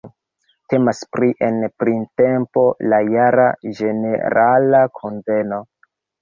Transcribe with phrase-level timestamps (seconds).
[0.71, 2.63] Temas pri en printempo
[2.95, 3.45] la jara
[3.81, 5.63] ĝenerala kunveno.